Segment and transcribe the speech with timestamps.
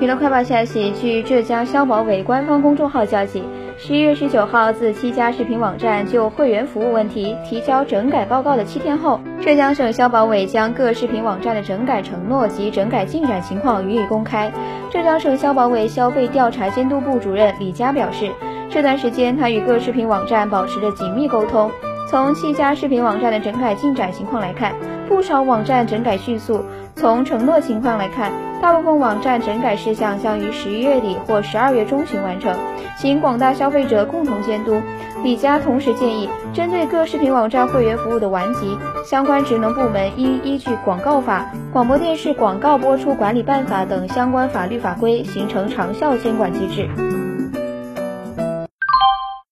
[0.00, 3.42] 娱乐快报消息，据浙江消保委官方公众号消息，
[3.76, 14.52] 十一月十九号，自七家视频网站就会员服务问题提交整改报告的七天后，浙江省消保委将各视频网站的整改承诺及整改进展情况予以公开。
[14.88, 18.30] 浙江省消保委消费调查监督部主任李佳表示，
[18.70, 21.68] 这段时间他与各视频网站保持着紧密沟通。
[22.10, 24.74] 从七家视频网站的整改进展情况来看，
[25.06, 26.64] 不少网站整改迅速。
[26.96, 28.32] 从承诺情况来看，
[28.62, 32.56] 大部分网站整改事项将于十一月底或十二月中旬完成，
[32.98, 34.80] 请广大消费者共同监督。
[35.22, 46.88] 李佳同时建议，针对各视频网站会员服务的顽疾，相关职能部门应依据《广告法》《广播电视广告播出管理办法》等相关法律法规，形成长效监管机制。